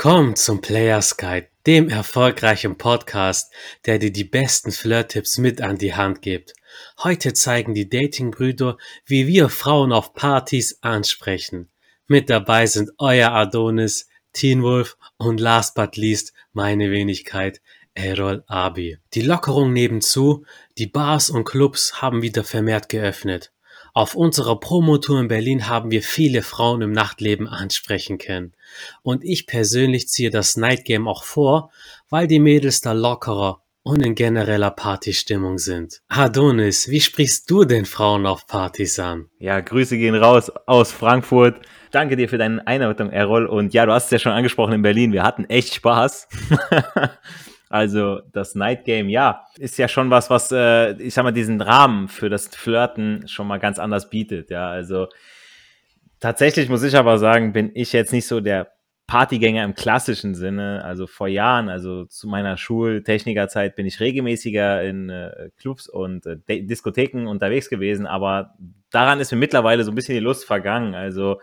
[0.00, 3.52] Willkommen zum Players Guide, dem erfolgreichen Podcast,
[3.84, 6.52] der dir die besten Flirt-Tipps mit an die Hand gibt.
[7.02, 11.68] Heute zeigen die Dating-Brüder, wie wir Frauen auf Partys ansprechen.
[12.06, 17.60] Mit dabei sind euer Adonis, Teen Wolf und last but least meine Wenigkeit,
[17.94, 18.98] Errol Abi.
[19.14, 20.44] Die Lockerung nebenzu,
[20.78, 23.50] die Bars und Clubs haben wieder vermehrt geöffnet.
[23.94, 28.52] Auf unserer Promotour in Berlin haben wir viele Frauen im Nachtleben ansprechen können.
[29.02, 31.70] Und ich persönlich ziehe das Night Game auch vor,
[32.08, 36.02] weil die Mädels da lockerer und in genereller Partystimmung sind.
[36.08, 39.30] Adonis, wie sprichst du den Frauen auf Partys an?
[39.38, 41.60] Ja, Grüße gehen raus aus Frankfurt.
[41.90, 43.46] Danke dir für deine Einordnung, Errol.
[43.46, 45.12] Und ja, du hast es ja schon angesprochen in Berlin.
[45.12, 46.28] Wir hatten echt Spaß.
[47.68, 51.60] Also das Night Game, ja, ist ja schon was, was, äh, ich sag mal, diesen
[51.60, 54.50] Rahmen für das Flirten schon mal ganz anders bietet.
[54.50, 55.08] Ja, also
[56.20, 58.72] tatsächlich muss ich aber sagen, bin ich jetzt nicht so der
[59.06, 60.84] Partygänger im klassischen Sinne.
[60.84, 66.62] Also vor Jahren, also zu meiner Schultechnikerzeit, bin ich regelmäßiger in äh, Clubs und äh,
[66.62, 68.54] Diskotheken unterwegs gewesen, aber
[68.90, 70.94] daran ist mir mittlerweile so ein bisschen die Lust vergangen.
[70.94, 71.40] Also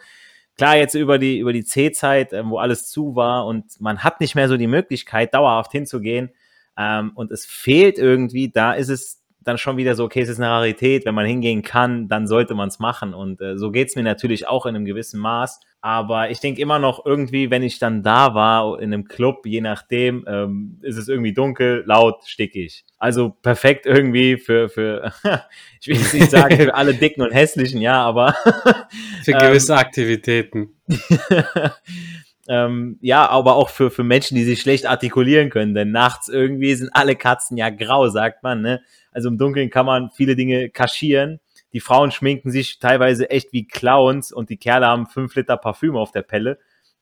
[0.58, 4.20] klar, jetzt über die, über die C-Zeit, äh, wo alles zu war und man hat
[4.20, 6.31] nicht mehr so die Möglichkeit, dauerhaft hinzugehen.
[6.78, 10.39] Ähm, und es fehlt irgendwie, da ist es dann schon wieder so, okay, es ist
[10.39, 13.14] eine Rarität, wenn man hingehen kann, dann sollte man es machen.
[13.14, 15.59] Und äh, so geht's mir natürlich auch in einem gewissen Maß.
[15.86, 19.61] Aber ich denke immer noch irgendwie, wenn ich dann da war in einem Club, je
[19.61, 22.86] nachdem, ähm, ist es irgendwie dunkel, laut, stickig.
[22.97, 25.13] Also perfekt irgendwie für, für
[25.80, 28.33] ich will jetzt nicht sagen für alle Dicken und Hässlichen, ja, aber
[29.23, 30.69] für gewisse ähm, Aktivitäten.
[32.50, 36.73] ähm, ja, aber auch für, für Menschen, die sich schlecht artikulieren können, denn nachts irgendwie
[36.73, 38.81] sind alle Katzen ja grau, sagt man, ne?
[39.11, 41.39] Also im Dunkeln kann man viele Dinge kaschieren
[41.76, 45.97] die Frauen schminken sich teilweise echt wie Clowns und die Kerle haben fünf Liter Parfüm
[45.97, 46.58] auf der Pelle.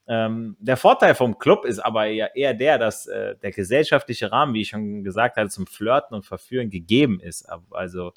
[0.08, 4.56] Ähm, der Vorteil vom Club ist aber ja eher der, dass äh, der gesellschaftliche Rahmen,
[4.56, 7.48] wie ich schon gesagt hatte, zum Flirten und Verführen gegeben ist.
[7.70, 8.14] Also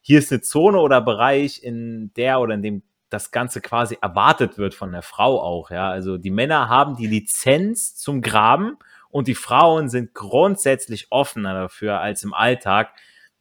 [0.00, 4.58] hier ist eine Zone oder Bereich, in der oder in dem das Ganze quasi erwartet
[4.58, 5.70] wird von der Frau auch.
[5.70, 8.76] Ja, also die Männer haben die Lizenz zum Graben
[9.08, 12.92] und die Frauen sind grundsätzlich offener dafür als im Alltag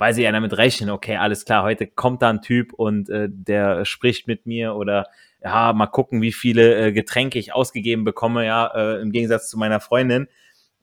[0.01, 3.27] weil sie ja damit rechnen, okay, alles klar, heute kommt da ein Typ und äh,
[3.29, 5.05] der spricht mit mir oder
[5.43, 9.59] ja, mal gucken, wie viele äh, Getränke ich ausgegeben bekomme, ja, äh, im Gegensatz zu
[9.59, 10.27] meiner Freundin.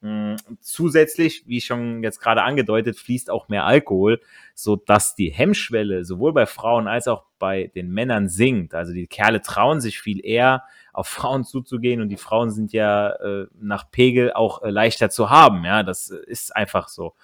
[0.03, 0.37] Mhm.
[0.61, 4.21] Zusätzlich, wie schon jetzt gerade angedeutet, fließt auch mehr Alkohol,
[4.55, 8.73] so dass die Hemmschwelle sowohl bei Frauen als auch bei den Männern sinkt.
[8.73, 10.63] Also die Kerle trauen sich viel eher
[10.93, 15.29] auf Frauen zuzugehen und die Frauen sind ja äh, nach Pegel auch äh, leichter zu
[15.29, 15.65] haben.
[15.65, 17.15] Ja, das ist einfach so.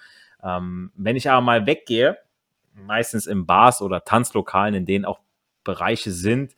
[0.45, 2.17] Ähm, wenn ich aber mal weggehe,
[2.73, 5.19] meistens in Bars oder Tanzlokalen, in denen auch
[5.63, 6.55] Bereiche sind,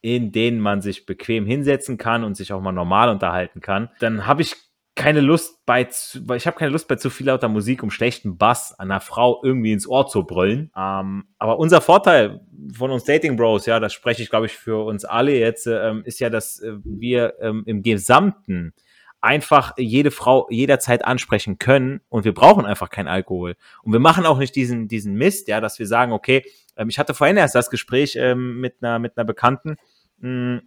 [0.00, 4.26] in denen man sich bequem hinsetzen kann und sich auch mal normal unterhalten kann, dann
[4.26, 4.54] habe ich
[4.94, 8.38] keine Lust bei, zu, ich habe keine Lust bei zu viel lauter Musik, um schlechten
[8.38, 10.70] Bass einer Frau irgendwie ins Ohr zu brüllen.
[10.74, 12.40] Ähm, aber unser Vorteil
[12.72, 16.02] von uns Dating Bros, ja, das spreche ich glaube ich für uns alle jetzt, ähm,
[16.06, 18.72] ist ja, dass äh, wir ähm, im Gesamten
[19.20, 23.56] einfach jede Frau jederzeit ansprechen können und wir brauchen einfach keinen Alkohol.
[23.82, 26.44] Und wir machen auch nicht diesen, diesen Mist, ja, dass wir sagen, okay,
[26.76, 29.76] ähm, ich hatte vorhin erst das Gespräch ähm, mit, einer, mit einer Bekannten,
[30.18, 30.62] mh, hm,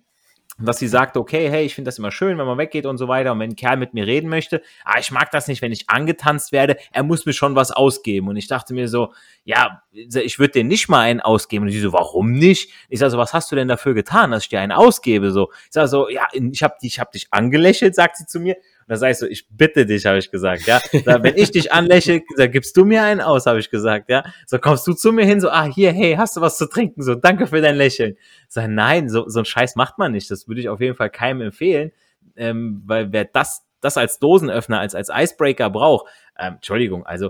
[0.59, 3.07] dass sie sagte, okay, hey, ich finde das immer schön, wenn man weggeht und so
[3.07, 3.31] weiter.
[3.31, 5.89] Und wenn ein Kerl mit mir reden möchte, ah, ich mag das nicht, wenn ich
[5.89, 8.27] angetanzt werde, er muss mir schon was ausgeben.
[8.27, 11.65] Und ich dachte mir so, ja, ich würde dir nicht mal einen ausgeben.
[11.65, 12.71] Und sie so, warum nicht?
[12.89, 15.31] Ich sage so, was hast du denn dafür getan, dass ich dir einen ausgebe?
[15.31, 18.55] So, ich sage so, ja, ich habe ich hab dich angelächelt, sagt sie zu mir.
[18.89, 20.81] Da sage ich so, ich bitte dich, habe ich gesagt, ja.
[21.05, 24.23] Da, wenn ich dich anlächle, da gibst du mir einen aus, habe ich gesagt, ja.
[24.47, 27.03] So kommst du zu mir hin, so, ah, hier, hey, hast du was zu trinken?
[27.03, 28.17] So, danke für dein Lächeln.
[28.47, 30.31] Sag, nein, so, so ein Scheiß macht man nicht.
[30.31, 31.91] Das würde ich auf jeden Fall keinem empfehlen,
[32.35, 36.07] ähm, weil wer das, das als Dosenöffner, als, als Icebreaker braucht,
[36.39, 37.29] ähm, Entschuldigung, also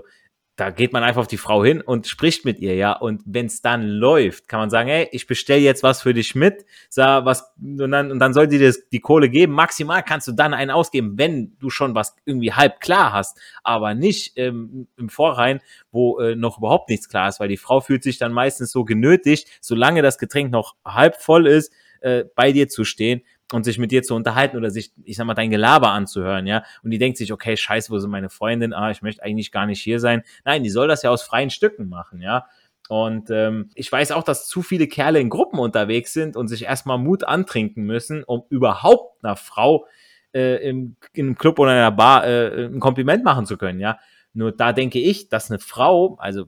[0.60, 2.92] da geht man einfach auf die Frau hin und spricht mit ihr, ja.
[2.92, 6.34] Und wenn es dann läuft, kann man sagen, hey, ich bestelle jetzt was für dich
[6.34, 9.54] mit, sag was, und dann, und dann soll die dir die Kohle geben.
[9.54, 13.94] Maximal kannst du dann einen ausgeben, wenn du schon was irgendwie halb klar hast, aber
[13.94, 15.60] nicht ähm, im Vorrein,
[15.92, 18.84] wo äh, noch überhaupt nichts klar ist, weil die Frau fühlt sich dann meistens so
[18.84, 21.72] genötigt, solange das Getränk noch halb voll ist,
[22.02, 25.26] äh, bei dir zu stehen, und sich mit dir zu unterhalten oder sich, ich sag
[25.26, 26.64] mal, dein Gelaber anzuhören, ja.
[26.82, 28.72] Und die denkt sich, okay, scheiße, wo sind meine Freundin?
[28.72, 30.22] Ah, ich möchte eigentlich gar nicht hier sein.
[30.44, 32.46] Nein, die soll das ja aus freien Stücken machen, ja.
[32.88, 36.64] Und ähm, ich weiß auch, dass zu viele Kerle in Gruppen unterwegs sind und sich
[36.64, 39.86] erstmal Mut antrinken müssen, um überhaupt einer Frau
[40.34, 43.80] äh, im, in einem Club oder in einer Bar äh, ein Kompliment machen zu können,
[43.80, 43.98] ja.
[44.32, 46.46] Nur da denke ich, dass eine Frau, also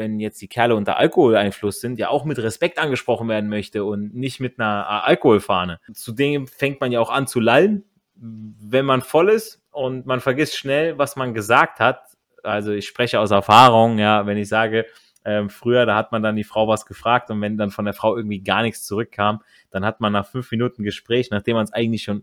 [0.00, 4.14] wenn jetzt die Kerle unter Alkoholeinfluss sind, ja auch mit Respekt angesprochen werden möchte und
[4.14, 5.78] nicht mit einer Alkoholfahne.
[5.92, 7.84] Zudem fängt man ja auch an zu lallen,
[8.16, 12.00] wenn man voll ist und man vergisst schnell, was man gesagt hat,
[12.42, 14.86] also ich spreche aus Erfahrung, ja, wenn ich sage,
[15.24, 17.92] ähm, früher, da hat man dann die Frau was gefragt und wenn dann von der
[17.92, 21.72] Frau irgendwie gar nichts zurückkam, dann hat man nach fünf Minuten Gespräch, nachdem man es
[21.72, 22.22] eigentlich schon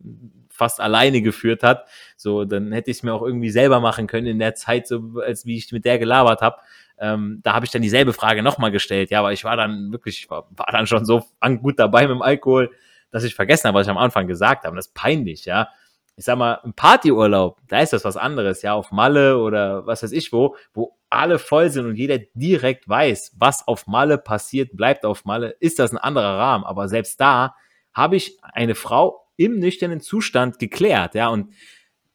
[0.50, 4.26] fast alleine geführt hat, so, dann hätte ich es mir auch irgendwie selber machen können
[4.26, 6.58] in der Zeit, so als wie ich mit der gelabert habe.
[7.00, 10.30] Ähm, da habe ich dann dieselbe Frage nochmal gestellt, ja, aber ich war dann wirklich,
[10.30, 11.24] war, war dann schon so
[11.62, 12.72] gut dabei mit dem Alkohol,
[13.12, 14.76] dass ich vergessen habe, was ich am Anfang gesagt habe.
[14.76, 15.70] Das ist peinlich, ja
[16.18, 20.02] ich sag mal, ein Partyurlaub, da ist das was anderes, ja, auf Malle oder was
[20.02, 24.76] weiß ich wo, wo alle voll sind und jeder direkt weiß, was auf Malle passiert,
[24.76, 26.66] bleibt auf Malle, ist das ein anderer Rahmen.
[26.66, 27.56] Aber selbst da
[27.94, 31.54] habe ich eine Frau im nüchternen Zustand geklärt, ja, und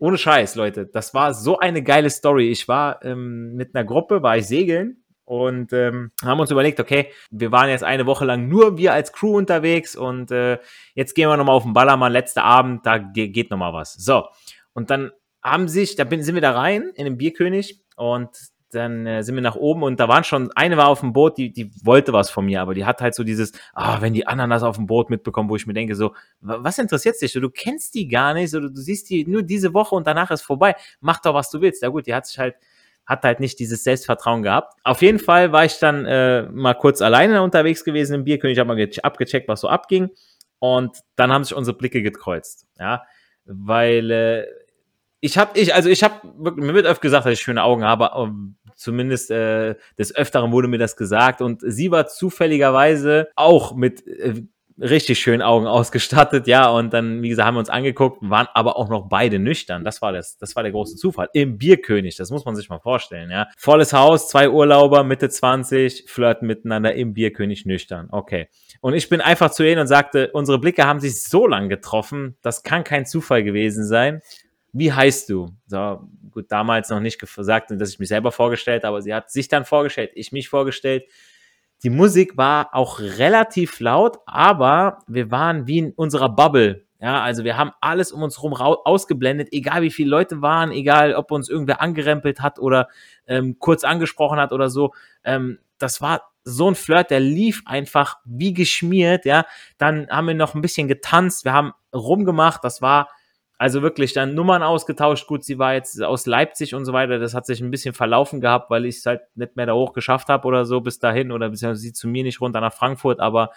[0.03, 2.51] ohne Scheiß, Leute, das war so eine geile Story.
[2.51, 7.13] Ich war ähm, mit einer Gruppe, war ich segeln und ähm, haben uns überlegt, okay,
[7.31, 10.59] wir waren jetzt eine Woche lang nur wir als Crew unterwegs und äh,
[10.97, 13.95] jetzt gehen wir nochmal auf den Ballermann, letzter Abend, da ge geht nochmal was.
[13.95, 14.27] So,
[14.73, 18.31] und dann haben sich, da bin, sind wir da rein in den Bierkönig und
[18.75, 21.39] dann äh, sind wir nach oben und da waren schon, eine war auf dem Boot,
[21.39, 24.27] die, die wollte was von mir, aber die hat halt so dieses, ah, wenn die
[24.27, 27.33] anderen das auf dem Boot mitbekommen, wo ich mir denke, so, was interessiert dich?
[27.33, 30.43] Du kennst die gar nicht, so, du siehst die nur diese Woche und danach ist
[30.43, 30.75] vorbei.
[31.01, 31.83] Mach doch, was du willst.
[31.83, 32.57] Ja gut, die hat sich halt
[33.05, 34.75] hat halt nicht dieses Selbstvertrauen gehabt.
[34.85, 38.75] Auf jeden Fall war ich dann äh, mal kurz alleine unterwegs gewesen im Bierkönig, habe
[38.75, 40.11] mal abgecheckt, was so abging.
[40.61, 42.67] Und dann haben sich unsere Blicke gekreuzt.
[42.79, 43.03] Ja,
[43.45, 44.47] weil äh,
[45.21, 46.15] ich habe, ich, also ich habe,
[46.57, 50.69] mir wird oft gesagt, dass ich schöne Augen habe, um, zumindest äh, des Öfteren wurde
[50.69, 51.41] mir das gesagt.
[51.41, 54.43] Und sie war zufälligerweise auch mit äh,
[54.83, 58.77] richtig schön Augen ausgestattet, ja, und dann, wie gesagt, haben wir uns angeguckt, waren aber
[58.77, 59.85] auch noch beide nüchtern.
[59.85, 61.29] Das war das, das war der große Zufall.
[61.33, 63.49] Im Bierkönig, das muss man sich mal vorstellen, ja.
[63.57, 68.09] Volles Haus, zwei Urlauber, Mitte 20, flirten miteinander im Bierkönig nüchtern.
[68.11, 68.49] Okay.
[68.81, 72.37] Und ich bin einfach zu ihnen und sagte, unsere Blicke haben sich so lang getroffen,
[72.43, 74.23] das kann kein Zufall gewesen sein.
[74.73, 75.51] Wie heißt du?
[75.67, 79.49] So, gut, damals noch nicht gesagt, dass ich mich selber vorgestellt, aber sie hat sich
[79.49, 81.05] dann vorgestellt, ich mich vorgestellt.
[81.83, 86.87] Die Musik war auch relativ laut, aber wir waren wie in unserer Bubble.
[87.01, 91.15] Ja, also wir haben alles um uns herum ausgeblendet, egal wie viele Leute waren, egal
[91.15, 92.89] ob uns irgendwer angerempelt hat oder
[93.27, 94.95] ähm, kurz angesprochen hat oder so.
[95.25, 99.45] Ähm, das war so ein Flirt, der lief einfach wie geschmiert, ja.
[99.79, 103.09] Dann haben wir noch ein bisschen getanzt, wir haben rumgemacht, das war
[103.63, 105.29] also wirklich dann Nummern ausgetauscht.
[105.29, 107.21] Gut, sie war jetzt aus Leipzig und so weiter.
[107.21, 109.93] Das hat sich ein bisschen verlaufen gehabt, weil ich es halt nicht mehr da hoch
[109.93, 113.21] geschafft habe oder so bis dahin oder beziehungsweise sie zu mir nicht runter nach Frankfurt.
[113.21, 113.53] Aber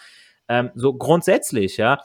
[0.47, 2.03] ähm, so grundsätzlich, ja,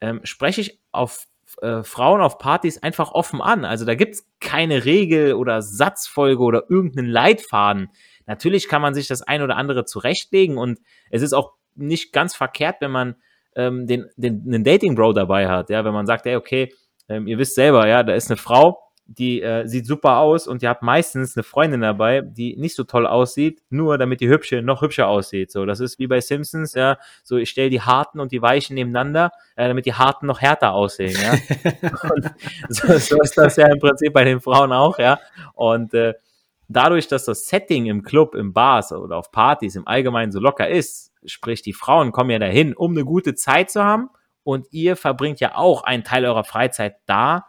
[0.00, 1.28] ähm, spreche ich auf
[1.62, 3.64] äh, Frauen auf Partys einfach offen an.
[3.64, 7.90] Also da gibt es keine Regel oder Satzfolge oder irgendeinen Leitfaden.
[8.26, 12.34] Natürlich kann man sich das ein oder andere zurechtlegen und es ist auch nicht ganz
[12.34, 13.14] verkehrt, wenn man
[13.54, 15.70] ähm, den, den, einen Dating-Bro dabei hat.
[15.70, 16.72] Ja, wenn man sagt, ey, okay,
[17.08, 20.62] ähm, ihr wisst selber, ja, da ist eine Frau, die äh, sieht super aus und
[20.62, 24.62] die hat meistens eine Freundin dabei, die nicht so toll aussieht, nur damit die hübsche
[24.62, 25.52] noch hübscher aussieht.
[25.52, 28.74] So, das ist wie bei Simpsons, ja, so ich stelle die harten und die weichen
[28.74, 31.32] nebeneinander, äh, damit die harten noch härter aussehen, ja.
[32.14, 32.34] und
[32.68, 35.20] so, so ist das ja im Prinzip bei den Frauen auch, ja.
[35.54, 36.14] Und äh,
[36.68, 40.68] dadurch, dass das Setting im Club, im Bars oder auf Partys im Allgemeinen so locker
[40.68, 44.10] ist, sprich die Frauen kommen ja dahin, um eine gute Zeit zu haben
[44.46, 47.46] und ihr verbringt ja auch einen Teil eurer Freizeit da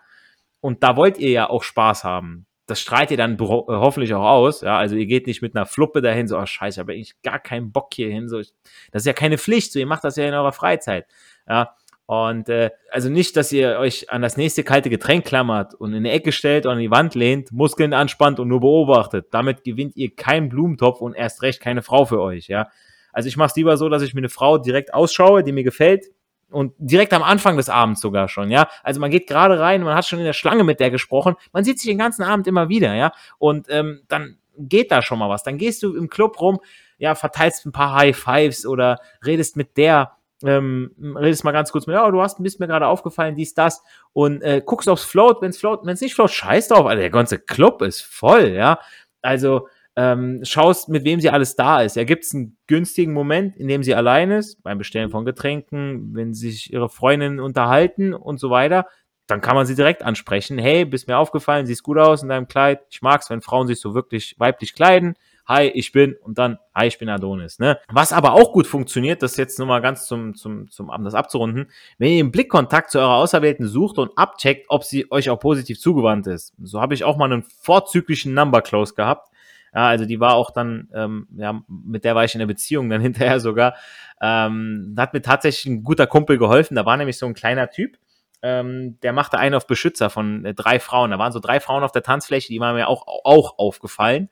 [0.61, 2.47] und da wollt ihr ja auch Spaß haben.
[2.65, 4.61] Das strahlt ihr dann äh, hoffentlich auch aus.
[4.61, 7.37] Ja, also ihr geht nicht mit einer Fluppe dahin, so, oh scheiße, aber ich gar
[7.37, 8.27] keinen Bock hier hin.
[8.27, 11.05] So, das ist ja keine Pflicht, so ihr macht das ja in eurer Freizeit.
[11.47, 11.75] Ja,
[12.07, 15.97] und äh, also nicht, dass ihr euch an das nächste kalte Getränk klammert und in
[15.97, 19.27] eine Ecke stellt oder an die Wand lehnt, Muskeln anspannt und nur beobachtet.
[19.29, 22.71] Damit gewinnt ihr keinen Blumentopf und erst recht keine Frau für euch, ja.
[23.13, 25.63] Also ich mache es lieber so, dass ich mir eine Frau direkt ausschaue, die mir
[25.63, 26.05] gefällt,
[26.49, 28.69] und direkt am Anfang des Abends sogar schon, ja.
[28.83, 31.63] Also man geht gerade rein, man hat schon in der Schlange mit der gesprochen, man
[31.63, 33.11] sieht sich den ganzen Abend immer wieder, ja.
[33.37, 35.43] Und ähm, dann geht da schon mal was.
[35.43, 36.59] Dann gehst du im Club rum,
[36.97, 40.13] ja, verteilst ein paar High Fives oder redest mit der,
[40.43, 43.83] ähm, redest mal ganz kurz mit, ja, du hast, bist mir gerade aufgefallen, dies, das,
[44.13, 47.39] und äh, guckst aufs Float, wenn's Float, wenn's nicht Float, scheiß drauf, Alter, der ganze
[47.39, 48.79] Club ist voll, ja.
[49.21, 51.95] Also, ähm, schaust, mit wem sie alles da ist.
[51.95, 56.13] Ja, gibt es einen günstigen Moment, in dem sie allein ist, beim Bestellen von Getränken,
[56.13, 58.85] wenn sich ihre Freundinnen unterhalten und so weiter,
[59.25, 60.59] dann kann man sie direkt ansprechen.
[60.59, 62.81] Hey, bist mir aufgefallen, siehst gut aus in deinem Kleid.
[62.91, 65.15] Ich mag's, wenn Frauen sich so wirklich weiblich kleiden.
[65.47, 67.57] Hi, ich bin und dann, hi, ich bin Adonis.
[67.57, 67.79] Ne?
[67.89, 71.15] Was aber auch gut funktioniert, das jetzt nur mal ganz zum, zum, zum um das
[71.15, 75.39] abzurunden, wenn ihr im Blickkontakt zu eurer Auserwählten sucht und abcheckt, ob sie euch auch
[75.39, 76.53] positiv zugewandt ist.
[76.61, 79.29] So habe ich auch mal einen vorzüglichen Number Close gehabt
[79.73, 82.89] ja, also die war auch dann, ähm, ja, mit der war ich in der Beziehung
[82.89, 83.75] dann hinterher sogar.
[84.21, 86.75] Ähm, hat mir tatsächlich ein guter Kumpel geholfen.
[86.75, 87.97] Da war nämlich so ein kleiner Typ,
[88.41, 91.11] ähm, der machte einen auf Beschützer von äh, drei Frauen.
[91.11, 94.29] Da waren so drei Frauen auf der Tanzfläche, die waren mir auch, auch aufgefallen.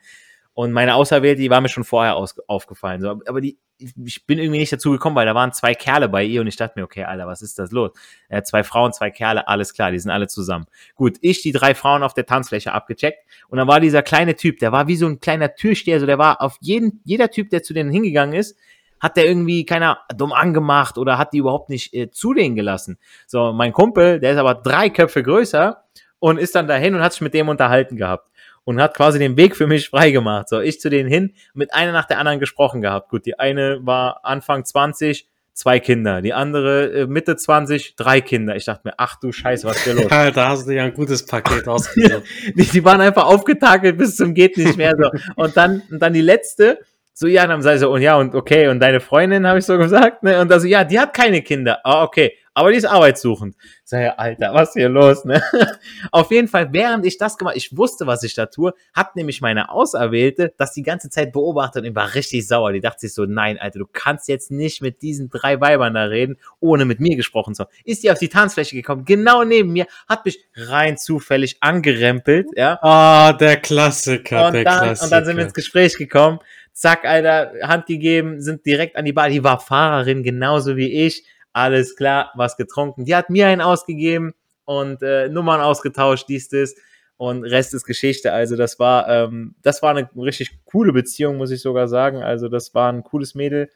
[0.55, 3.01] Und meine Auserwählte, die war mir schon vorher aus, aufgefallen.
[3.01, 6.24] So, aber die, ich bin irgendwie nicht dazu gekommen, weil da waren zwei Kerle bei
[6.24, 7.91] ihr und ich dachte mir, okay, Alter, was ist das los?
[8.29, 10.65] Äh, zwei Frauen, zwei Kerle, alles klar, die sind alle zusammen.
[10.95, 13.19] Gut, ich die drei Frauen auf der Tanzfläche abgecheckt
[13.50, 16.19] und dann war dieser kleine Typ, der war wie so ein kleiner Türsteher, so der
[16.19, 18.57] war auf jeden, jeder Typ, der zu denen hingegangen ist,
[19.01, 22.97] hat der irgendwie keiner dumm angemacht oder hat die überhaupt nicht äh, zu denen gelassen.
[23.27, 25.83] So, mein Kumpel, der ist aber drei Köpfe größer
[26.19, 28.29] und ist dann dahin und hat sich mit dem unterhalten gehabt
[28.65, 30.50] und hat quasi den Weg für mich freigemacht.
[30.50, 33.10] So, ich zu denen hin, mit einer nach der anderen gesprochen gehabt.
[33.10, 36.22] Gut, die eine war Anfang 20, zwei Kinder.
[36.22, 38.55] Die andere äh, Mitte 20, drei Kinder.
[38.55, 40.07] Ich dachte mir, ach du Scheiße, was ist hier los?
[40.12, 42.24] Ja, da hast du ja ein gutes Paket ausgesucht.
[42.55, 45.10] die, die waren einfach aufgetakelt bis zum geht nicht mehr so.
[45.36, 46.79] Und dann, und dann die letzte,
[47.13, 49.77] so, ja, dann sei so, und ja, und okay, und deine Freundin, habe ich so
[49.77, 50.41] gesagt, ne?
[50.41, 51.79] Und also, ja, die hat keine Kinder.
[51.86, 53.55] Ah, okay, aber die ist arbeitssuchend.
[53.83, 55.43] Sag ja, Alter, was ist hier los, ne?
[56.12, 59.41] Auf jeden Fall, während ich das gemacht, ich wusste, was ich da tue, hat nämlich
[59.41, 62.71] meine Auserwählte das die ganze Zeit beobachtet und war richtig sauer.
[62.71, 66.05] Die dachte sich so, nein, Alter, du kannst jetzt nicht mit diesen drei Weibern da
[66.05, 67.71] reden, ohne mit mir gesprochen zu haben.
[67.83, 72.79] Ist die auf die Tanzfläche gekommen, genau neben mir, hat mich rein zufällig angerempelt, ja.
[72.81, 75.03] Ah, oh, der Klassiker, und der dann, Klassiker.
[75.03, 76.39] Und dann sind wir ins Gespräch gekommen
[76.75, 79.29] zack, Alter, Hand gegeben, sind direkt an die Bar.
[79.29, 81.25] Die war Fahrerin, genauso wie ich.
[81.55, 83.05] Alles klar, was getrunken.
[83.05, 84.33] Die hat mir einen ausgegeben
[84.65, 86.75] und äh, Nummern ausgetauscht, dies, das.
[87.15, 88.33] Und Rest ist Geschichte.
[88.33, 92.21] Also das war, ähm, das war eine richtig coole Beziehung, muss ich sogar sagen.
[92.21, 93.69] Also das war ein cooles Mädel.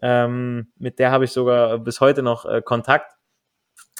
[0.00, 3.12] Ähm, mit der habe ich sogar bis heute noch äh, Kontakt.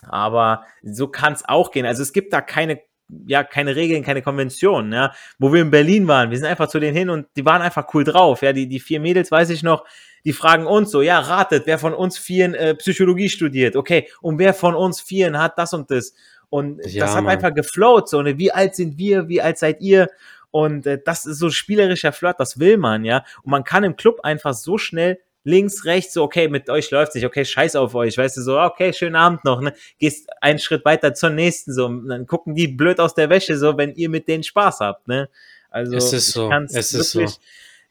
[0.09, 1.85] Aber so kann es auch gehen.
[1.85, 2.81] Also es gibt da keine
[3.27, 5.13] ja keine Regeln, keine Konventionen, ja.
[5.39, 7.93] Wo wir in Berlin waren, wir sind einfach zu denen hin und die waren einfach
[7.95, 8.53] cool drauf, ja.
[8.53, 9.85] Die, die vier Mädels, weiß ich noch,
[10.25, 14.39] die fragen uns so, ja, ratet, wer von uns vieren äh, Psychologie studiert, okay, und
[14.39, 16.15] wer von uns vieren hat das und das.
[16.49, 17.33] Und ja, das hat Mann.
[17.33, 18.39] einfach geflowt, so, ne?
[18.39, 20.09] wie alt sind wir, wie alt seid ihr?
[20.51, 23.25] Und äh, das ist so spielerischer Flirt, das will man, ja.
[23.43, 27.15] Und man kann im Club einfach so schnell links, rechts, so, okay, mit euch läuft
[27.15, 29.73] nicht, okay, scheiß auf euch, weißt du, so, okay, schönen Abend noch, ne?
[29.99, 33.57] Gehst einen Schritt weiter zur nächsten, so, und dann gucken die blöd aus der Wäsche,
[33.57, 35.29] so, wenn ihr mit denen Spaß habt, ne?
[35.71, 37.26] Also, es ist so, es ist so.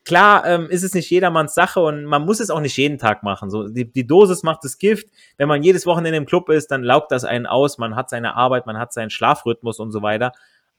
[0.03, 3.23] Klar ähm, ist es nicht jedermanns Sache und man muss es auch nicht jeden Tag
[3.23, 3.49] machen.
[3.49, 5.07] So, die, die Dosis macht das Gift.
[5.37, 7.79] Wenn man jedes Wochenende im Club ist, dann laugt das einen aus.
[7.79, 10.31] Man hat seine Arbeit, man hat seinen Schlafrhythmus und so weiter.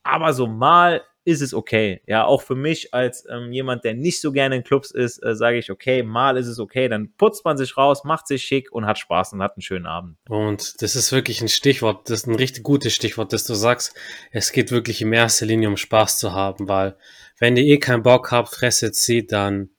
[0.05, 2.01] Aber so mal ist es okay.
[2.07, 5.35] Ja, auch für mich als ähm, jemand, der nicht so gerne in Clubs ist, äh,
[5.35, 6.89] sage ich, okay, mal ist es okay.
[6.89, 9.87] Dann putzt man sich raus, macht sich schick und hat Spaß und hat einen schönen
[9.87, 10.17] Abend.
[10.29, 13.95] Und das ist wirklich ein Stichwort, das ist ein richtig gutes Stichwort, dass du sagst,
[14.31, 16.97] es geht wirklich in erster Linie um Spaß zu haben, weil
[17.41, 19.71] wenn ihr eh keinen Bock habt, Fresse zieht, dann,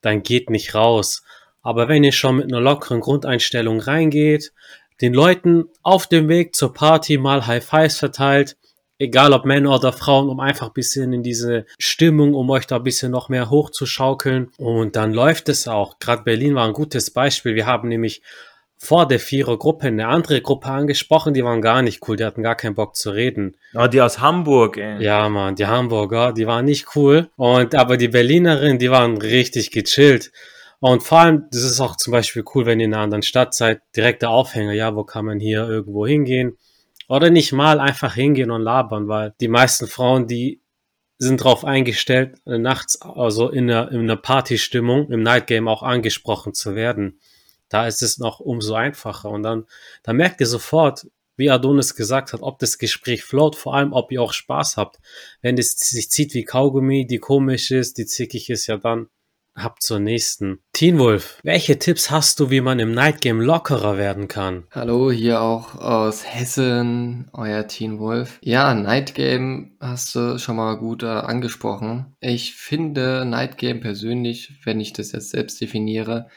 [0.00, 1.22] dann geht nicht raus.
[1.60, 4.54] Aber wenn ihr schon mit einer lockeren Grundeinstellung reingeht,
[5.02, 8.56] den Leuten auf dem Weg zur Party mal High Fives verteilt,
[8.98, 12.76] egal ob Männer oder Frauen, um einfach ein bisschen in diese Stimmung, um euch da
[12.76, 14.50] ein bisschen noch mehr hochzuschaukeln.
[14.58, 15.98] Und dann läuft es auch.
[15.98, 17.54] Gerade Berlin war ein gutes Beispiel.
[17.54, 18.22] Wir haben nämlich
[18.78, 22.56] vor der Vierergruppe eine andere Gruppe angesprochen, die waren gar nicht cool, die hatten gar
[22.56, 23.56] keinen Bock zu reden.
[23.74, 25.02] Oh, die aus Hamburg, ey.
[25.02, 27.30] Ja, Mann, die Hamburger, die waren nicht cool.
[27.36, 30.30] Und aber die Berlinerin, die waren richtig gechillt.
[30.78, 33.54] Und vor allem, das ist auch zum Beispiel cool, wenn ihr in einer anderen Stadt
[33.54, 36.58] seid, direkter Aufhänger, ja, wo kann man hier irgendwo hingehen?
[37.08, 40.60] Oder nicht mal einfach hingehen und labern, weil die meisten Frauen, die
[41.18, 46.74] sind darauf eingestellt, nachts, also in einer, in einer Partystimmung, im Nightgame auch angesprochen zu
[46.74, 47.20] werden.
[47.68, 49.30] Da ist es noch umso einfacher.
[49.30, 49.66] Und dann,
[50.02, 54.10] dann merkt ihr sofort, wie Adonis gesagt hat, ob das Gespräch float, vor allem, ob
[54.12, 54.98] ihr auch Spaß habt.
[55.42, 59.08] Wenn es sich zieht wie Kaugummi, die komisch ist, die zickig ist, ja dann
[59.56, 60.58] Habt zur nächsten.
[60.74, 64.64] Teen Wolf, welche Tipps hast du, wie man im Nightgame lockerer werden kann?
[64.70, 68.38] Hallo, hier auch aus Hessen, euer Teen Wolf.
[68.42, 72.14] Ja, Nightgame hast du schon mal gut äh, angesprochen.
[72.20, 76.28] Ich finde Nightgame persönlich, wenn ich das jetzt selbst definiere,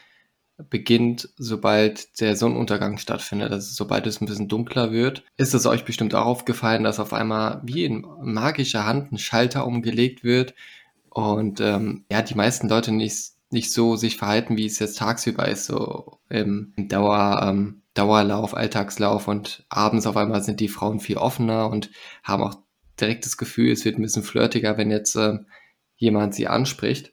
[0.70, 3.52] beginnt, sobald der Sonnenuntergang stattfindet.
[3.52, 7.12] Also sobald es ein bisschen dunkler wird, ist es euch bestimmt auch aufgefallen, dass auf
[7.12, 10.54] einmal wie in magischer Hand ein Schalter umgelegt wird
[11.10, 15.48] und ähm, ja, die meisten Leute nicht, nicht so sich verhalten, wie es jetzt tagsüber
[15.48, 21.16] ist, so im Dauer, ähm, Dauerlauf, Alltagslauf und abends auf einmal sind die Frauen viel
[21.16, 21.90] offener und
[22.22, 22.54] haben auch
[23.00, 25.38] direkt das Gefühl, es wird ein bisschen flirtiger, wenn jetzt äh,
[25.96, 27.12] jemand sie anspricht.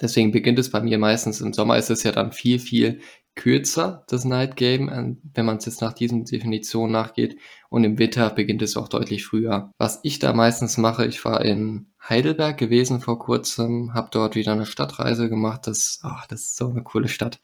[0.00, 3.00] Deswegen beginnt es bei mir meistens im Sommer ist es ja dann viel, viel
[3.34, 7.38] kürzer, das Night Game, wenn man es jetzt nach diesen Definitionen nachgeht.
[7.70, 9.72] Und im Winter beginnt es auch deutlich früher.
[9.78, 14.52] Was ich da meistens mache, ich war in Heidelberg gewesen vor kurzem, habe dort wieder
[14.52, 15.66] eine Stadtreise gemacht.
[15.66, 17.40] Das, ach, das ist so eine coole Stadt,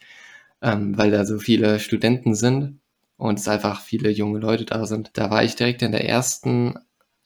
[0.62, 2.80] ähm, weil da so viele Studenten sind.
[3.16, 5.10] und es einfach viele junge Leute da sind.
[5.14, 6.74] Da war ich direkt in der ersten,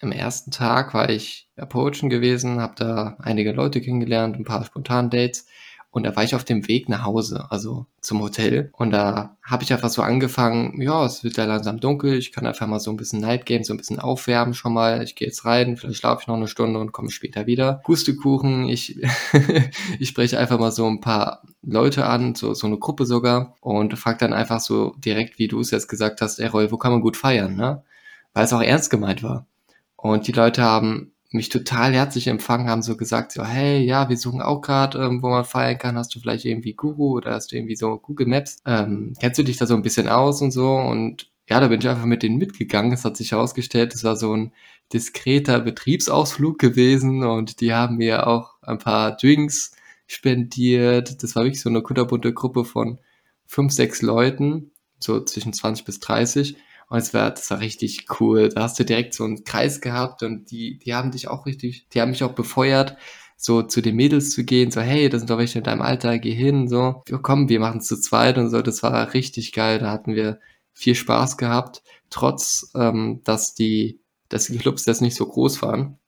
[0.01, 5.11] im ersten Tag war ich approachen gewesen, habe da einige Leute kennengelernt, ein paar spontan
[5.11, 5.47] Dates
[5.93, 8.71] und da war ich auf dem Weg nach Hause, also zum Hotel.
[8.73, 12.47] Und da habe ich einfach so angefangen, ja, es wird ja langsam dunkel, ich kann
[12.47, 15.03] einfach mal so ein bisschen Night Game, so ein bisschen aufwärmen schon mal.
[15.03, 17.83] Ich gehe jetzt rein, vielleicht schlafe ich noch eine Stunde und komme später wieder.
[17.85, 19.03] Pustekuchen, ich,
[19.99, 23.99] ich spreche einfach mal so ein paar Leute an, so, so eine Gruppe sogar, und
[23.99, 26.93] frag dann einfach so direkt, wie du es jetzt gesagt hast, ey Roy, wo kann
[26.93, 27.83] man gut feiern, ne?
[28.33, 29.47] Weil es auch ernst gemeint war.
[29.97, 34.17] Und die Leute haben mich total herzlich empfangen, haben so gesagt, so, hey, ja, wir
[34.17, 35.97] suchen auch gerade, ähm, wo man feiern kann.
[35.97, 38.59] Hast du vielleicht irgendwie Guru oder hast du irgendwie so Google Maps?
[38.67, 40.75] Ähm, kennst du dich da so ein bisschen aus und so?
[40.75, 42.93] Und ja, da bin ich einfach mit denen mitgegangen.
[42.93, 44.53] Es hat sich herausgestellt, es war so ein
[44.93, 49.73] diskreter Betriebsausflug gewesen und die haben mir auch ein paar Drinks
[50.07, 51.23] spendiert.
[51.23, 52.99] Das war wirklich so eine kunterbunte Gruppe von
[53.47, 56.57] fünf, sechs Leuten, so zwischen 20 bis 30.
[56.93, 58.51] Und es war, das war richtig cool.
[58.51, 61.87] Da hast du direkt so einen Kreis gehabt und die, die haben dich auch richtig,
[61.89, 62.99] die haben mich auch befeuert,
[63.39, 66.19] so zu den Mädels zu gehen, so, hey, das sind doch welche in deinem Alter,
[66.19, 68.61] geh hin, so, komm, wir machen es zu zweit und so.
[68.61, 69.79] Das war richtig geil.
[69.79, 70.39] Da hatten wir
[70.75, 75.99] viel Spaß gehabt, trotz, ähm, dass die, dass die Clubs das nicht so groß waren.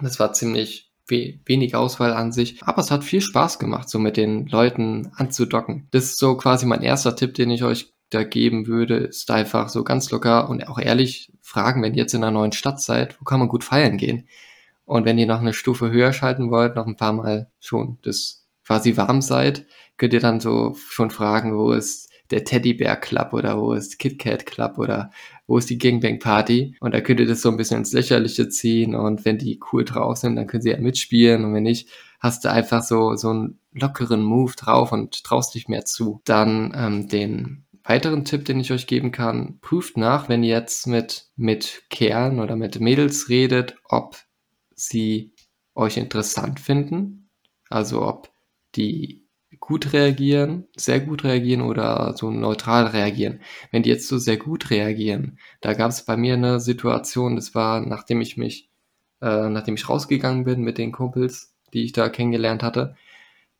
[0.00, 3.98] Das war ziemlich we wenig Auswahl an sich, aber es hat viel Spaß gemacht, so
[3.98, 5.88] mit den Leuten anzudocken.
[5.90, 9.68] Das ist so quasi mein erster Tipp, den ich euch da geben würde, ist einfach
[9.68, 13.20] so ganz locker und auch ehrlich fragen, wenn ihr jetzt in einer neuen Stadt seid,
[13.20, 14.28] wo kann man gut feiern gehen?
[14.84, 18.48] Und wenn ihr noch eine Stufe höher schalten wollt, noch ein paar Mal schon das
[18.66, 23.60] quasi warm seid, könnt ihr dann so schon fragen, wo ist der Teddybär Club oder
[23.60, 25.10] wo ist KitKat Club oder
[25.46, 26.76] wo ist die Gangbang Party?
[26.80, 29.84] Und da könnt ihr das so ein bisschen ins Lächerliche ziehen und wenn die cool
[29.84, 31.88] drauf sind, dann können sie ja mitspielen und wenn nicht,
[32.20, 36.20] hast du einfach so, so einen lockeren Move drauf und traust dich mehr zu.
[36.24, 40.86] Dann ähm, den weiteren Tipp, den ich euch geben kann, prüft nach, wenn ihr jetzt
[40.86, 44.16] mit, mit Kerlen oder mit Mädels redet, ob
[44.76, 45.34] sie
[45.74, 47.30] euch interessant finden,
[47.68, 48.30] also ob
[48.76, 49.26] die
[49.58, 53.40] gut reagieren, sehr gut reagieren oder so neutral reagieren.
[53.72, 57.56] Wenn die jetzt so sehr gut reagieren, da gab es bei mir eine Situation, das
[57.56, 58.70] war, nachdem ich mich,
[59.20, 62.94] äh, nachdem ich rausgegangen bin mit den Kumpels, die ich da kennengelernt hatte,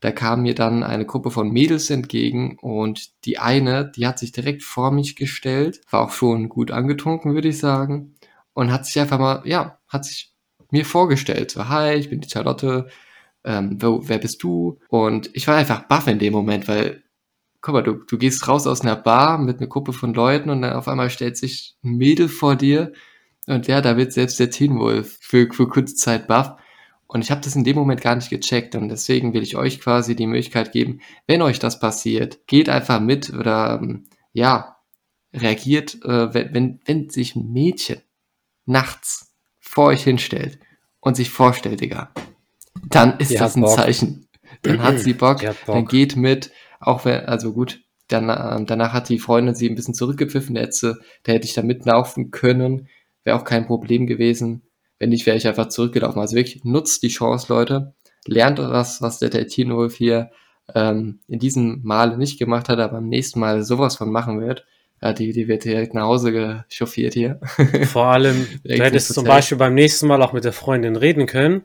[0.01, 4.33] da kam mir dann eine Gruppe von Mädels entgegen und die eine, die hat sich
[4.33, 8.15] direkt vor mich gestellt, war auch schon gut angetrunken, würde ich sagen,
[8.55, 10.33] und hat sich einfach mal, ja, hat sich
[10.71, 12.89] mir vorgestellt, so, hi, ich bin die Charlotte,
[13.45, 14.79] ähm, wer, wer bist du?
[14.89, 17.03] Und ich war einfach baff in dem Moment, weil,
[17.61, 20.63] guck mal, du, du gehst raus aus einer Bar mit einer Gruppe von Leuten und
[20.63, 22.93] dann auf einmal stellt sich ein Mädel vor dir
[23.47, 26.57] und ja, da wird selbst der Teen Wolf für, für kurze Zeit baff.
[27.13, 29.81] Und ich habe das in dem Moment gar nicht gecheckt und deswegen will ich euch
[29.81, 34.77] quasi die Möglichkeit geben, wenn euch das passiert, geht einfach mit oder ähm, ja,
[35.35, 38.01] reagiert, äh, wenn, wenn, wenn sich ein Mädchen
[38.65, 40.61] nachts vor euch hinstellt
[41.01, 42.13] und sich vorstellt, Digga,
[42.89, 43.75] dann ist ja, das ein Bock.
[43.75, 44.29] Zeichen.
[44.63, 48.93] Dann hat sie Bock, Bock, dann geht mit, auch wenn, also gut, dann, äh, danach
[48.93, 52.87] hat die Freundin sie ein bisschen zurückgepfiffen, der hätte, der hätte ich da mitlaufen können,
[53.25, 54.63] wäre auch kein Problem gewesen.
[55.01, 56.21] Wenn nicht, wäre ich einfach zurückgelaufen.
[56.21, 57.95] Also wirklich, nutzt die Chance, Leute.
[58.27, 60.31] Lernt was, was der Teen Wolf hier
[60.75, 64.67] ähm, in diesem Mal nicht gemacht hat, aber beim nächsten Mal sowas von machen wird.
[65.03, 67.41] Ja, die, die wird direkt nach Hause gechauffiert hier.
[67.87, 71.65] Vor allem, du hättest zum Beispiel beim nächsten Mal auch mit der Freundin reden können.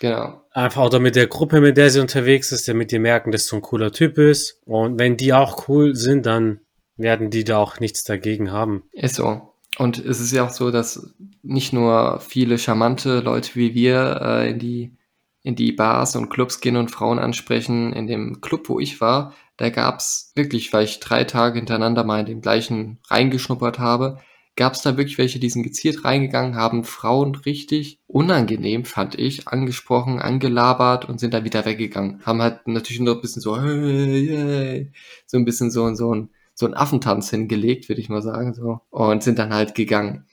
[0.00, 0.40] Genau.
[0.52, 3.56] Einfach oder mit der Gruppe, mit der sie unterwegs ist, damit die merken, dass du
[3.56, 4.62] ein cooler Typ ist.
[4.64, 6.60] Und wenn die auch cool sind, dann
[6.96, 8.84] werden die da auch nichts dagegen haben.
[8.92, 9.49] Ist so.
[9.78, 14.50] Und es ist ja auch so, dass nicht nur viele charmante Leute wie wir äh,
[14.50, 14.96] in die
[15.42, 17.92] in die Bars und Clubs gehen und Frauen ansprechen.
[17.92, 22.20] In dem Club, wo ich war, da gab's wirklich, weil ich drei Tage hintereinander mal
[22.20, 24.18] in dem gleichen reingeschnuppert habe,
[24.56, 30.18] gab's da wirklich welche, die sind gezielt reingegangen, haben Frauen richtig unangenehm, fand ich, angesprochen,
[30.20, 32.20] angelabert und sind dann wieder weggegangen.
[32.26, 34.92] Haben halt natürlich nur ein bisschen so, hey, hey,
[35.26, 38.80] so ein bisschen so, so ein so einen Affentanz hingelegt, würde ich mal sagen, so,
[38.90, 40.26] und sind dann halt gegangen.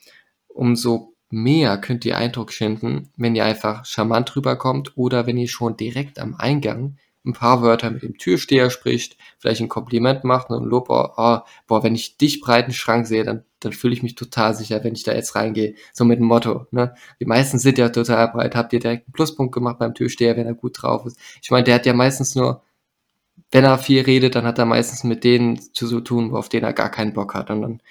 [0.46, 5.76] Umso mehr könnt ihr Eindruck schinden, wenn ihr einfach charmant rüberkommt oder wenn ihr schon
[5.76, 10.64] direkt am Eingang ein paar Wörter mit dem Türsteher spricht, vielleicht ein Kompliment macht und
[10.64, 14.14] Lob, oh, oh, boah, wenn ich dich breiten Schrank sehe, dann, dann fühle ich mich
[14.14, 15.74] total sicher, wenn ich da jetzt reingehe.
[15.92, 16.94] So mit dem Motto, ne?
[17.20, 18.54] Die meisten sind ja total breit.
[18.54, 21.18] Habt ihr direkt einen Pluspunkt gemacht beim Türsteher, wenn er gut drauf ist?
[21.42, 22.62] Ich meine, der hat ja meistens nur
[23.50, 26.72] wenn er viel redet, dann hat er meistens mit denen zu tun, auf denen er
[26.72, 27.50] gar keinen Bock hat.
[27.50, 27.82] Und dann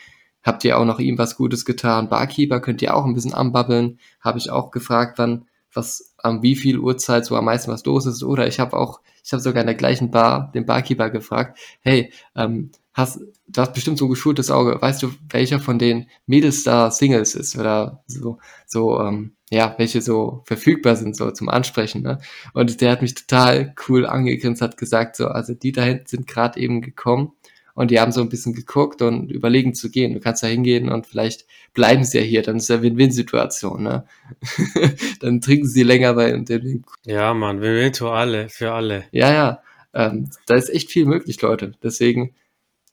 [0.43, 2.09] habt ihr auch noch ihm was Gutes getan.
[2.09, 3.99] Barkeeper könnt ihr auch ein bisschen anbabbeln.
[4.21, 8.05] Habe ich auch gefragt, wann, was an wie viel Uhrzeit so am meisten was los
[8.05, 8.23] ist.
[8.23, 12.11] Oder ich habe auch, ich habe sogar in der gleichen Bar den Barkeeper gefragt, hey,
[12.35, 16.63] ähm, hast, du hast bestimmt so ein geschultes Auge, weißt du, welcher von den Mädels
[16.63, 22.01] da Singles ist oder so, so, ähm, ja, welche so verfügbar sind, so zum Ansprechen,
[22.01, 22.19] ne?
[22.53, 26.27] Und der hat mich total cool angegrinst, hat gesagt, so, also die da hinten sind
[26.27, 27.31] gerade eben gekommen
[27.73, 30.13] und die haben so ein bisschen geguckt und überlegen zu gehen.
[30.13, 34.05] Du kannst da hingehen und vielleicht bleiben sie ja hier, dann ist ja Win-Win-Situation, ne?
[35.21, 36.83] dann trinken sie länger bei dem.
[37.05, 39.05] Ja, Mann, Win-Win für alle, für alle.
[39.11, 39.61] Ja, ja.
[39.93, 41.71] Ähm, da ist echt viel möglich, Leute.
[41.81, 42.35] Deswegen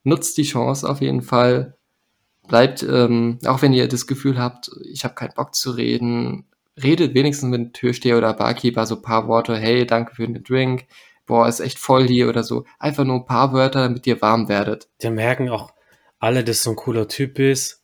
[0.04, 1.76] nutzt die Chance auf jeden Fall.
[2.48, 6.44] Bleibt, ähm, auch wenn ihr das Gefühl habt, ich habe keinen Bock zu reden,
[6.82, 10.42] redet wenigstens mit dem Türsteher oder Barkeeper so ein paar Worte, hey, danke für den
[10.42, 10.86] Drink,
[11.26, 12.64] boah, ist echt voll hier oder so.
[12.78, 14.88] Einfach nur ein paar Wörter, damit ihr warm werdet.
[15.02, 15.72] Die merken auch
[16.18, 17.82] alle, dass du ein cooler Typ bist.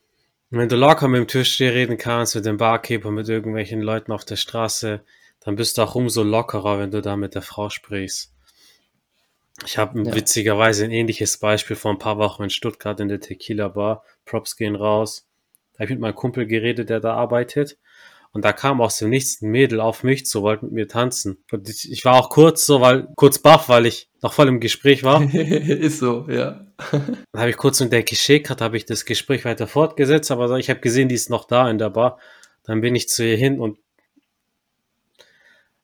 [0.51, 4.25] Wenn du locker mit dem Türsteher reden kannst, mit dem Barkeeper, mit irgendwelchen Leuten auf
[4.25, 5.01] der Straße,
[5.41, 8.35] dann bist du auch umso lockerer, wenn du da mit der Frau sprichst.
[9.67, 10.15] Ich habe ja.
[10.15, 14.05] witzigerweise ein ähnliches Beispiel vor ein paar Wochen in Stuttgart in der Tequila Bar.
[14.25, 15.27] Props gehen raus.
[15.73, 17.79] Da habe ich mit meinem Kumpel geredet, der da arbeitet.
[18.33, 21.43] Und da kam aus dem Nichts ein Mädel auf mich zu, wollte mit mir tanzen.
[21.51, 24.61] Und ich, ich war auch kurz so, weil, kurz baff, weil ich noch voll im
[24.61, 25.23] Gespräch war.
[25.35, 26.65] Ist so, ja.
[26.93, 30.71] Dann habe ich kurz mit der geschickt, habe ich das Gespräch weiter fortgesetzt, aber ich
[30.71, 32.19] habe gesehen, die ist noch da in der Bar.
[32.65, 33.79] Dann bin ich zu ihr hin und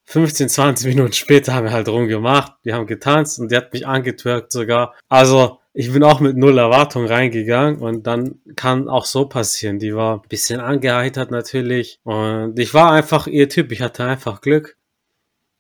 [0.07, 2.53] 15, 20 Minuten später haben wir halt rumgemacht.
[2.63, 4.95] Wir haben getanzt und die hat mich angetwerkt sogar.
[5.09, 9.79] Also, ich bin auch mit null Erwartung reingegangen und dann kann auch so passieren.
[9.79, 13.73] Die war ein bisschen angeheitert natürlich und ich war einfach ihr Typ.
[13.73, 14.79] Ich hatte einfach Glück.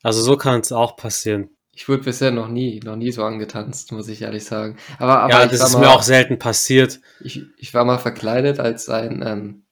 [0.02, 1.50] Also so kann es auch passieren.
[1.72, 4.78] Ich wurde bisher noch nie, noch nie so angetanzt, muss ich ehrlich sagen.
[4.98, 7.00] Aber, aber ja, das ist mal, mir auch selten passiert.
[7.20, 9.65] Ich, ich war mal verkleidet als ein ähm,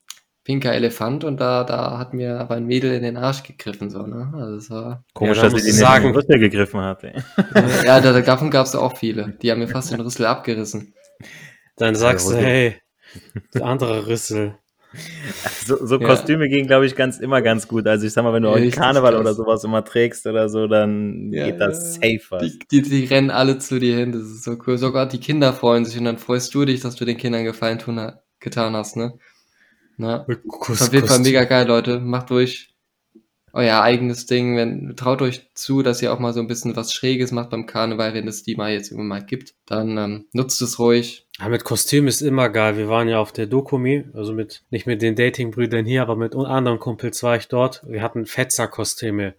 [0.45, 4.03] pinker Elefant und da, da hat mir aber ein Mädel in den Arsch gegriffen, so,
[4.03, 4.31] ne?
[4.35, 5.03] Also es war.
[5.13, 7.13] Komisch, ja, dass sie den sagen, Rüssel gegriffen hat, ey.
[7.83, 9.37] Ja, da, davon gab es auch viele.
[9.41, 10.93] Die haben mir fast den Rüssel abgerissen.
[11.75, 12.75] Dann sagst du, hey,
[13.53, 14.57] der andere Rüssel.
[15.65, 16.51] So, so Kostüme ja.
[16.51, 17.85] gehen, glaube ich, ganz immer ganz gut.
[17.85, 20.67] Also ich sag mal, wenn du ja, auch Karneval oder sowas immer trägst oder so,
[20.67, 22.43] dann ja, geht das safe was.
[22.43, 24.77] Die, die, die, rennen alle zu dir hin, das ist so cool.
[24.77, 27.79] Sogar die Kinder freuen sich und dann freust du dich, dass du den Kindern Gefallen
[27.79, 27.99] tun,
[28.39, 29.17] getan hast, ne?
[29.97, 31.99] Na, Kuss, auf jeden Fall mega geil, Leute.
[31.99, 32.75] Macht durch
[33.55, 34.57] euer eigenes Ding.
[34.57, 37.65] Wenn, traut euch zu, dass ihr auch mal so ein bisschen was Schräges macht beim
[37.65, 39.55] Karneval, wenn es die mal jetzt irgendwann mal gibt.
[39.65, 41.27] Dann ähm, nutzt es ruhig.
[41.39, 42.77] Ja, mit Kostüm ist immer geil.
[42.77, 46.35] Wir waren ja auf der Dokumi, also mit, nicht mit den Datingbrüdern hier, aber mit
[46.35, 47.83] anderen Kumpels war ich dort.
[47.87, 49.35] Wir hatten Fetzer-Kostüme.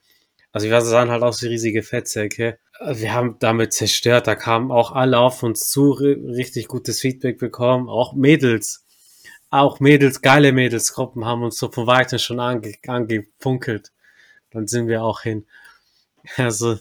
[0.51, 2.59] Also wir sahen halt aus wie riesige Fettsäcke.
[2.91, 4.27] Wir haben damit zerstört.
[4.27, 7.91] Da kamen auch alle auf uns zu, richtig gutes Feedback bekommen.
[7.91, 8.86] Auch Mädels
[9.51, 13.93] auch Mädels, geile Mädelsgruppen haben uns so von weitem schon ange, angefunkelt.
[14.51, 15.47] Dann sind wir auch hin.
[16.37, 16.79] Also,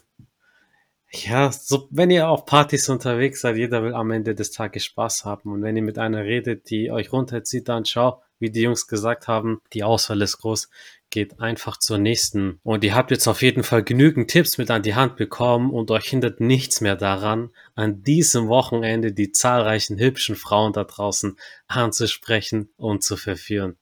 [1.23, 5.25] ja, so, wenn ihr auf Partys unterwegs seid, jeder will am Ende des Tages Spaß
[5.25, 5.51] haben.
[5.51, 9.27] Und wenn ihr mit einer redet, die euch runterzieht, dann schau, wie die Jungs gesagt
[9.27, 10.69] haben, die Auswahl ist groß
[11.15, 12.59] geht einfach zur nächsten.
[12.61, 15.89] Und ihr habt jetzt auf jeden Fall genügend Tipps mit an die Hand bekommen und
[15.89, 22.69] euch hindert nichts mehr daran, an diesem Wochenende die zahlreichen hübschen Frauen da draußen anzusprechen
[22.75, 23.77] und zu verführen.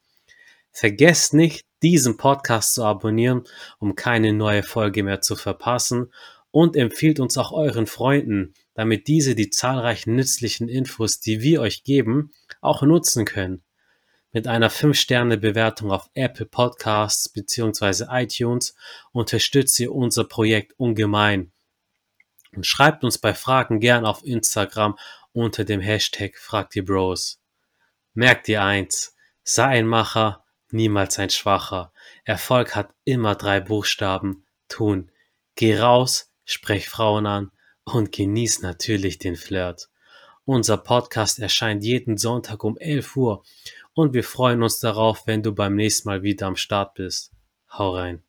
[0.72, 3.44] Vergesst nicht, diesen Podcast zu abonnieren,
[3.80, 6.12] um keine neue Folge mehr zu verpassen
[6.54, 11.84] und empfiehlt uns auch euren Freunden, damit diese die zahlreichen nützlichen Infos, die wir euch
[11.84, 13.64] geben, auch nutzen können.
[14.32, 18.06] Mit einer 5-Sterne-Bewertung auf Apple Podcasts bzw.
[18.10, 18.76] iTunes
[19.12, 21.52] unterstützt ihr unser Projekt ungemein.
[22.56, 24.96] Und schreibt uns bei Fragen gern auf Instagram
[25.32, 27.42] unter dem Hashtag Fragt die Bros.
[28.14, 31.92] Merkt ihr eins, sei ein Macher, niemals ein Schwacher.
[32.26, 34.46] Erfolg hat immer drei Buchstaben.
[34.70, 35.12] Tun.
[35.56, 37.52] Geh raus, sprech Frauen an
[37.84, 39.90] und genieß natürlich den Flirt.
[40.46, 43.44] Unser Podcast erscheint jeden Sonntag um 11 Uhr
[43.94, 47.32] und wir freuen uns darauf, wenn du beim nächsten Mal wieder am Start bist.
[47.70, 48.24] Hau rein.